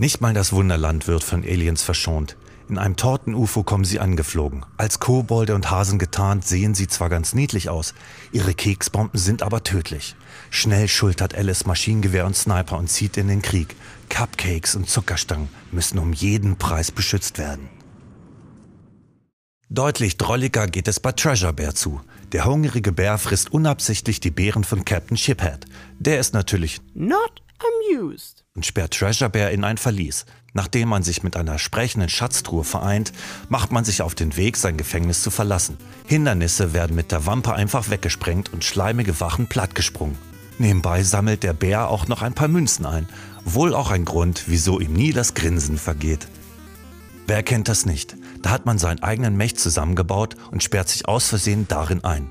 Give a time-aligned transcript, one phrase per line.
[0.00, 2.36] Nicht mal das Wunderland wird von Aliens verschont.
[2.68, 4.64] In einem Torten-UFO kommen sie angeflogen.
[4.76, 7.94] Als Kobolde und Hasen getarnt sehen sie zwar ganz niedlich aus,
[8.30, 10.14] ihre Keksbomben sind aber tödlich.
[10.50, 13.74] Schnell schultert Alice Maschinengewehr und Sniper und zieht in den Krieg.
[14.08, 17.68] Cupcakes und Zuckerstangen müssen um jeden Preis beschützt werden.
[19.70, 22.00] Deutlich drolliger geht es bei Treasure Bear zu.
[22.32, 25.66] Der hungrige Bär frisst unabsichtlich die Beeren von Captain Shiphead.
[25.98, 27.42] Der ist natürlich Not
[27.92, 28.44] amused.
[28.54, 30.24] und sperrt Treasure Bear in ein Verlies.
[30.54, 33.12] Nachdem man sich mit einer sprechenden Schatztruhe vereint,
[33.50, 35.76] macht man sich auf den Weg, sein Gefängnis zu verlassen.
[36.06, 40.16] Hindernisse werden mit der Wampe einfach weggesprengt und schleimige Wachen plattgesprungen.
[40.56, 43.06] Nebenbei sammelt der Bär auch noch ein paar Münzen ein.
[43.44, 46.26] Wohl auch ein Grund, wieso ihm nie das Grinsen vergeht.
[47.26, 48.16] Wer kennt das nicht?
[48.42, 52.28] Da hat man seinen eigenen Mech zusammengebaut und sperrt sich aus Versehen darin ein.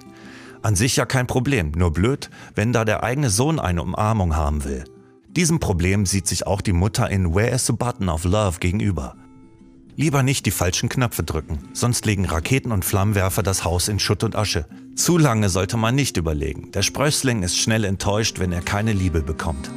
[0.61, 4.63] An sich ja kein Problem, nur blöd, wenn da der eigene Sohn eine Umarmung haben
[4.63, 4.83] will.
[5.29, 9.15] Diesem Problem sieht sich auch die Mutter in Where is the Button of Love gegenüber.
[9.95, 14.23] Lieber nicht die falschen Knöpfe drücken, sonst legen Raketen und Flammenwerfer das Haus in Schutt
[14.23, 14.65] und Asche.
[14.95, 16.71] Zu lange sollte man nicht überlegen.
[16.71, 19.71] Der Sprössling ist schnell enttäuscht, wenn er keine Liebe bekommt.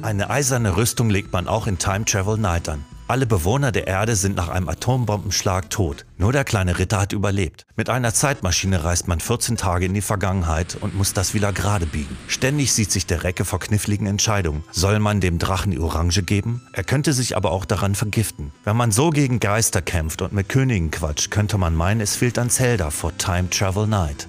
[0.00, 2.84] Eine eiserne Rüstung legt man auch in Time Travel Night an.
[3.06, 6.06] Alle Bewohner der Erde sind nach einem Atombombenschlag tot.
[6.16, 7.66] Nur der kleine Ritter hat überlebt.
[7.76, 11.84] Mit einer Zeitmaschine reist man 14 Tage in die Vergangenheit und muss das wieder gerade
[11.84, 12.16] biegen.
[12.28, 14.64] Ständig sieht sich der Recke vor kniffligen Entscheidungen.
[14.70, 16.62] Soll man dem Drachen die Orange geben?
[16.72, 18.52] Er könnte sich aber auch daran vergiften.
[18.64, 22.38] Wenn man so gegen Geister kämpft und mit Königen quatscht, könnte man meinen, es fehlt
[22.38, 24.28] an Zelda vor Time Travel Night.